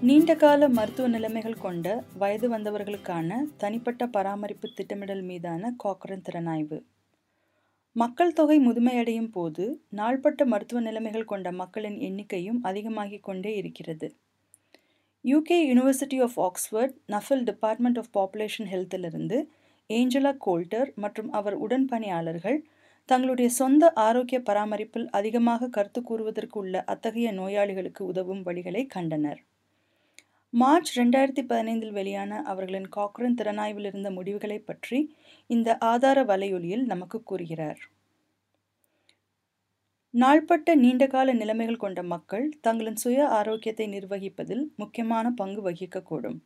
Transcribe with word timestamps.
நீண்டகால 0.00 0.68
மருத்துவ 0.68 1.08
நிலைமைகள் 1.08 1.58
கொண்ட 1.58 2.04
வயது 2.18 2.50
வந்தவர்களுக்கான 2.50 3.44
தனிப்பட்ட 3.56 4.06
பராமரிப்பு 4.06 4.72
திட்டமிடல் 4.74 5.22
மீதான 5.22 5.74
காக்ரன் 5.84 6.22
திறனாய்வு. 6.30 6.82
மக்கள் 7.92 8.32
தொகை 8.32 8.68
முதுமையடையும் 8.68 9.30
போது 9.32 9.82
நாள்பட்ட 9.96 10.44
மருத்துவ 10.44 10.82
நிலைமைகள் 10.82 11.24
கொண்ட 11.24 11.52
மக்களின் 11.52 11.96
எண்ணிக்கையும் 11.96 12.58
அதிகமாகிக் 12.62 13.22
கொண்டே 13.22 13.56
இருக்கிறது. 13.56 14.16
UK 15.24 15.58
university 15.70 16.22
of 16.22 16.40
Oxford 16.40 16.94
Nuffield 17.08 17.42
department 17.42 17.98
of 17.98 18.12
population 18.18 18.70
ஹெல்த்திலிருந்து 18.72 19.46
Angela 19.86 20.36
Coulter 20.46 20.94
மற்றும் 20.94 21.30
அவர் 21.30 21.54
உடன் 21.54 21.84
பணியாளர்கள் 21.84 22.64
தங்களுடைய 23.04 23.50
சொந்த 23.50 23.92
ஆரோக்கிய 23.92 24.42
பராமரிப்பில் 24.42 25.10
அதிகமாக 25.10 25.68
கருத்து 25.68 26.02
கூறுவதற்கு 26.02 26.58
உள்ள 26.58 26.84
அத்தகைய 26.84 27.32
நோயாளிகளுக்கு 27.32 28.04
உதவும் 28.04 28.46
வழிகளை 28.46 28.86
கண்டனர். 28.86 29.44
மார்ச் 30.56 30.90
ரெண்டாயிரத்தி 30.98 31.42
பதினைந்தில் 31.46 31.90
வெளியான 31.90 32.42
அவர்களின் 32.42 32.88
காக்ரன் 32.96 33.34
திறனாய்வில் 33.34 33.84
இருந்த 33.84 34.10
முடிவுகளை 34.10 34.58
பற்றி 34.58 34.98
இந்த 35.46 35.76
ஆதார 35.78 36.24
வலையொலியில் 36.24 36.84
நமக்கு 36.84 37.22
கூறுகிறார். 37.22 37.80
நாள்பட்ட 40.14 40.74
நீண்டகால 40.74 41.32
நிலைமைகள் 41.32 41.76
கொண்ட 41.76 42.02
மக்கள் 42.02 42.46
தங்களின் 42.60 42.96
சுய 42.96 43.28
ஆரோக்கியத்தை 43.28 43.86
நிர்வகிப்பதில் 43.88 44.64
முக்கியமான 44.76 45.30
பங்கு 45.30 45.70
வகிக்கக்கூடும். 45.70 46.38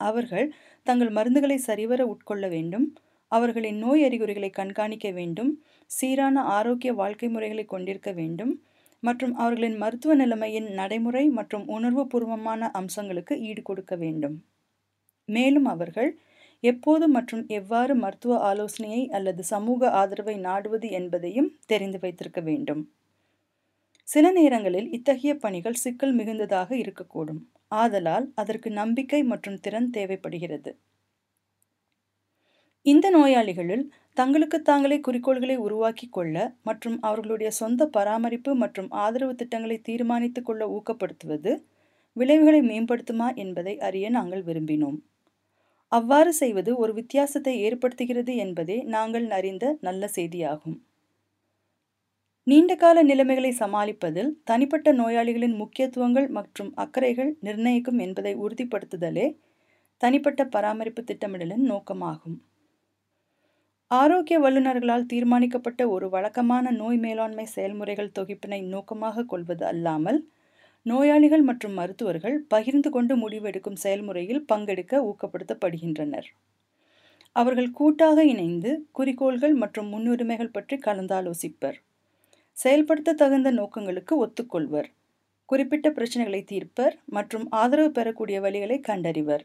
அவர்கள் 0.00 0.48
தங்கள் 0.86 1.10
மருந்துகளை 1.10 1.54
சரிவர 1.54 2.06
உட்கொள்ள 2.06 2.48
வேண்டும் 2.48 2.86
அவர்களின் 3.32 3.78
நோய் 3.78 4.04
அறிகுறிகளை 4.04 4.50
கண்காணிக்க 4.50 5.10
வேண்டும் 5.10 5.52
சீரான 5.90 6.42
ஆரோக்கிய 6.50 6.92
வாழ்க்கை 6.92 7.28
முறைகளை 7.28 7.64
கொண்டிருக்க 7.64 8.12
வேண்டும் 8.12 8.52
மற்றும் 9.02 9.34
அவர்களின் 9.34 9.76
மருத்துவ 9.76 10.14
நிலைமையின் 10.14 10.68
நடைமுறை 10.70 11.28
மற்றும் 11.28 11.68
உணர்வுபூர்வமான 11.68 12.70
அம்சங்களுக்கு 12.70 13.34
ஈடு 13.40 13.62
கொடுக்க 13.62 13.96
வேண்டும். 13.96 14.36
மேலும் 15.28 15.64
அவர்கள் 15.64 16.10
எப்போது 16.60 17.08
மற்றும் 17.08 17.46
எவ்வாறு 17.48 17.94
மருத்துவ 17.94 18.38
ஆலோசனையை 18.40 19.08
அல்லது 19.08 19.42
சமூக 19.44 19.90
ஆதரவை 19.90 20.36
நாடுவது 20.36 20.90
என்பதையும் 20.90 21.50
தெரிந்து 21.66 21.98
வைத்திருக்க 21.98 22.40
வேண்டும். 22.40 22.82
சில 24.08 24.30
நேரங்களில் 24.30 24.92
இத்தகைய 24.92 25.34
பணிகள் 25.36 25.74
சிக்கல் 25.74 26.14
மிகுந்ததாக 26.14 26.70
இருக்கக்கூடும். 26.76 27.40
ஆதலால் 27.68 28.32
அதற்கு 28.34 28.70
நம்பிக்கை 28.70 29.22
மற்றும் 29.22 29.60
திறன் 29.60 29.90
தேவைப்படுகிறது. 29.90 30.78
இந்த 32.82 33.10
நோயாளிகளில் 33.10 33.84
தங்களுக்கு 34.16 34.62
தாங்களே 34.62 34.98
குறிக்கோள்களை 34.98 35.56
உருவாக்கி 35.56 36.06
கொள்ள 36.08 36.36
மற்றும் 36.62 37.00
அவர்களுடைய 37.00 37.50
சொந்த 37.50 37.86
பராமரிப்பு 37.86 38.54
மற்றும் 38.54 38.90
ஆதரவு 38.90 39.34
திட்டங்களை 39.34 39.78
தீர்மானித்துக் 39.80 40.44
கொள்ள 40.44 40.62
ஊக்கப்படுத்துவது 40.68 41.52
விளைவுகளை 42.16 42.60
மேம்படுத்துமா 42.60 43.28
என்பதை 43.34 43.78
அறிய 43.78 44.10
நாங்கள் 44.10 44.42
விரும்பினோம். 44.42 44.98
அவ்வாறு 45.92 46.32
செய்வது 46.32 46.76
ஒரு 46.76 46.92
வித்தியாசத்தை 46.94 47.54
ஏற்படுத்துகிறது 47.62 48.32
என்பதே 48.36 48.82
நாங்கள் 48.82 49.30
அறிந்த 49.30 49.76
நல்ல 49.80 50.10
செய்தியாகும். 50.14 50.78
நீண்டகால 52.46 53.02
நிலைமைகளை 53.02 53.52
சமாளிப்பதில் 53.58 54.32
தனிப்பட்ட 54.44 54.92
நோயாளிகளின் 54.92 55.56
முக்கியத்துவங்கள் 55.56 56.28
மற்றும் 56.28 56.72
அக்கறைகள் 56.74 57.36
நிர்ணயிக்கும் 57.40 57.98
என்பதை 57.98 58.34
உறுதிப்படுத்துதலே 58.36 59.28
தனிப்பட்ட 60.00 60.44
பராமரிப்பு 60.46 61.02
திட்டமிடலின் 61.04 61.64
நோக்கமாகும். 61.70 62.36
ஆரோக்கிய 63.90 64.38
வல்லுநர்களால் 64.40 65.04
தீர்மானிக்கப்பட்ட 65.06 65.88
ஒரு 65.88 66.08
வழக்கமான 66.08 66.70
நோய் 66.70 66.96
மேலாண்மை 66.96 67.44
செயல்முறைகள் 67.44 68.14
தொகுப்பினை 68.18 68.58
நோக்கமாக 68.62 69.24
கொள்வது 69.24 69.64
அல்லாமல் 69.66 70.18
நோயாளிகள் 70.82 71.42
மற்றும் 71.42 71.72
மருத்துவர்கள் 71.72 72.36
பகிர்ந்து 72.48 72.90
கொண்டு 72.90 73.14
முடிவெடுக்கும் 73.16 73.78
செயல்முறையில் 73.84 74.44
பங்கெடுக்க 74.52 75.04
ஊக்கப்படுத்தப்படுகின்றனர். 75.10 76.28
அவர்கள் 77.32 77.70
கூட்டாக 77.70 78.24
இணைந்து 78.24 78.86
குறிக்கோள்கள் 78.92 79.54
மற்றும் 79.54 79.88
முன்னுரிமைகள் 79.88 80.54
பற்றி 80.56 80.76
கலந்தாலோசிப்பர். 80.76 81.78
செயல்படுத்த 82.52 83.12
தகுந்த 83.12 83.50
நோக்கங்களுக்கு 83.50 84.26
ஒத்துக்கொள்வர். 84.26 84.88
குறிப்பிட்ட 85.46 85.90
பிரச்சனைகளை 85.90 86.44
தீர்ப்பர் 86.44 86.96
மற்றும் 87.06 87.46
ஆதரவு 87.50 87.90
பெறக்கூடிய 87.90 88.40
வழிகளை 88.40 88.80
கண்டறிவர். 88.80 89.44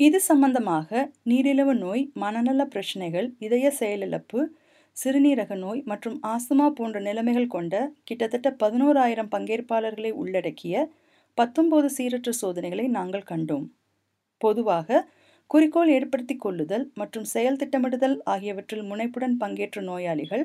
இது 0.00 0.18
சம்பந்தமாக 0.20 0.90
நீரிழிவு 1.22 1.72
நோய் 1.74 2.02
மனநல 2.14 2.64
பிரச்சனைகள் 2.64 3.28
இதய 3.38 3.66
செயலிழப்பு 3.78 4.40
சிறுநீரக 4.96 5.56
நோய் 5.56 5.80
மற்றும் 5.84 6.16
ஆஸ்துமா 6.26 6.66
போன்ற 6.68 6.98
நிலைமைகள் 7.00 7.48
கொண்ட 7.48 7.74
கிட்டத்தட்ட 8.04 8.48
பதினோராயிரம் 8.60 9.30
பங்கேற்பாளர்களை 9.30 10.10
உள்ளடக்கிய 10.12 10.76
பத்தொன்பது 11.38 11.88
சீரற்ற 11.96 12.30
சோதனைகளை 12.32 12.86
நாங்கள் 12.88 13.28
கண்டோம். 13.30 13.66
பொதுவாக 14.40 15.02
குறிக்கோள் 15.50 15.88
ஏற்படுத்தி 15.88 16.36
கொள்ளுதல் 16.36 16.86
மற்றும் 16.94 17.24
செயல் 17.24 17.60
திட்டமிடுதல் 17.62 18.16
ஆகியவற்றில் 18.26 18.84
முனைப்புடன் 18.84 19.36
பங்கேற்ற 19.36 19.80
நோயாளிகள் 19.82 20.44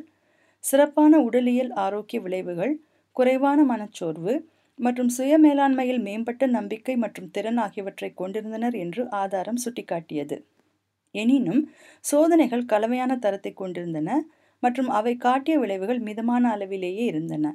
சிறப்பான 0.63 1.19
உடலியல் 1.19 1.71
ஆரோக்கிய 1.77 2.19
விளைவுகள் 2.21 2.73
குறைவான 3.15 3.59
மனச்சோர்வு 3.63 4.33
மற்றும் 4.79 5.11
சுய 5.15 5.33
மேலாண்மையில் 5.37 6.01
மேம்பட்ட 6.01 6.45
நம்பிக்கை 6.55 6.95
மற்றும் 6.95 7.29
திறன் 7.31 7.59
ஆகியவற்றை 7.65 8.09
கொண்டிருந்தனர் 8.13 8.75
என்று 8.75 9.03
ஆதாரம் 9.21 9.61
சுட்டிக்காட்டியது. 9.63 10.37
எனினும் 11.15 11.61
சோதனைகள் 12.05 12.69
கலவையான 12.71 13.11
தரத்தை 13.17 13.51
கொண்டிருந்தன 13.53 14.09
மற்றும் 14.63 14.89
அவை 14.89 15.13
காட்டிய 15.17 15.55
விளைவுகள் 15.59 16.01
மிதமான 16.07 16.43
அளவிலேயே 16.55 17.05
இருந்தன. 17.05 17.45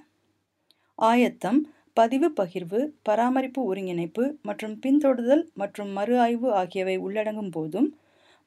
ஆயத்தம் 0.98 1.58
பதிவு 1.96 2.28
பகிர்வு 2.30 2.80
பராமரிப்பு 3.02 3.60
ஒருங்கிணைப்பு 3.64 4.24
மற்றும் 4.42 4.74
பின்தொடர்தல் 4.84 5.44
மற்றும் 5.54 5.90
மறு 5.92 6.14
ஆய்வு 6.18 6.48
ஆகியவை 6.52 6.96
உள்ளடங்கும் 7.06 7.52
போதும் 7.52 7.88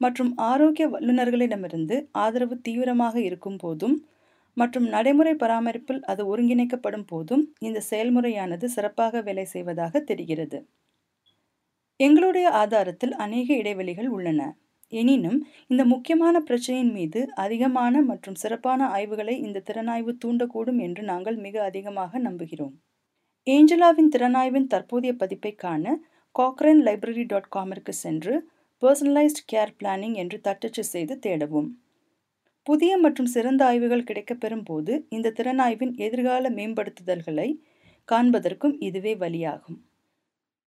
மற்றும் 0.02 0.32
ஆரோக்கிய 0.50 0.86
வல்லுநர்களிடமிருந்து 0.88 1.96
ஆதரவு 2.24 2.56
தீவிரமாக 2.62 3.16
இருக்கும் 3.22 3.60
போதும் 3.64 3.96
மற்றும் 4.58 4.88
நடைமுறை 4.88 5.34
பராமரிப்பில் 5.34 6.02
அது 6.02 6.38
ஒருங்கிணைக்கப்படும் 6.38 7.08
போதும் 7.08 7.44
இந்த 7.60 7.84
செயல்முறையானது 7.90 8.66
சிறப்பாக 8.66 9.22
வேலை 9.22 9.46
செய்வதாக 9.46 10.00
தெரிகிறது. 10.00 10.60
எங்களுடைய 12.00 12.50
ஆதாரத்தில் 12.50 13.12
அநேக 13.12 13.48
இடைவெளிகள் 13.54 14.08
உள்ளன. 14.08 14.42
எனினும் 14.92 15.40
இந்த 15.68 15.86
முக்கியமான 15.86 16.36
பிரச்சனையின் 16.40 16.92
மீது 16.92 17.20
அதிகமான 17.36 18.02
மற்றும் 18.02 18.36
சிறப்பான 18.36 18.88
ஆய்வுகளை 18.88 19.36
இந்த 19.40 19.64
திறனாய்வு 19.70 20.14
தூண்டக்கூடும் 20.26 20.78
என்று 20.78 21.04
நாங்கள் 21.04 21.38
மிக 21.38 21.64
அதிகமாக 21.64 22.20
நம்புகிறோம். 22.20 22.74
ஏஞ்சலாவின் 23.48 24.12
திறனாய்வின் 24.16 24.68
தற்போதைய 24.68 25.14
பதிப்பை 25.16 25.56
காண 25.56 25.86
காக்ரன் 26.36 26.82
லைப்ரரி 26.88 27.26
டாட் 27.26 27.54
காமிற்கு 27.56 27.94
சென்று 28.04 28.34
பர்சனலைஸ்ட் 28.82 29.46
கேர் 29.52 29.74
பிளானிங் 29.80 30.14
என்று 30.14 30.42
தட்டச்சு 30.42 30.84
செய்து 30.84 31.16
தேடவும். 31.26 31.70
புதிய 32.66 32.98
மற்றும் 32.98 33.26
சிறந்த 33.26 33.66
ஆய்வுகள் 33.66 34.04
கிடைக்கப்பெறும் 34.04 34.64
போது 34.64 34.94
இந்த 35.10 35.32
திறனாய்வின் 35.32 35.94
எதிர்கால 35.98 36.50
மேம்படுத்துதல்களை 36.50 37.48
காண்பதற்கும் 38.08 38.76
இதுவே 38.80 39.14
வழியாகும். 39.16 39.80